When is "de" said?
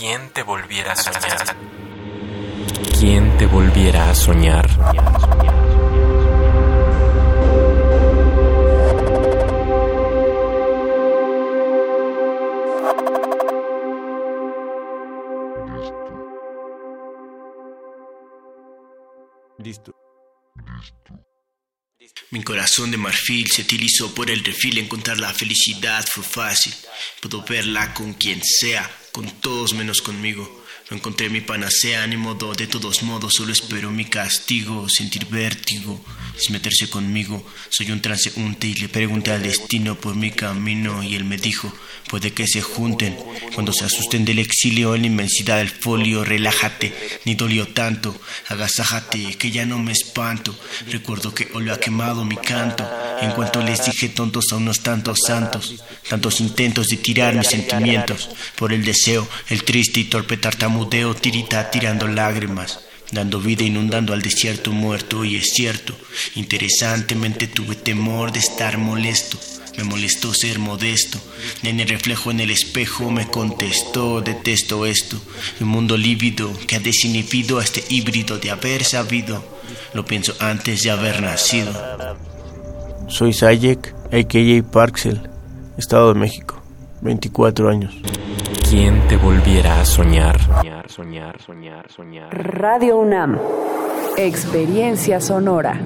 22.90-22.96, 32.54-32.66, 56.88-56.96, 68.32-68.38, 78.38-78.50, 80.82-80.90, 86.12-86.20